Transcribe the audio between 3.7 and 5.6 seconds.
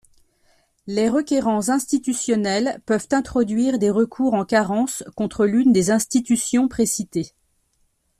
des recours en carence contre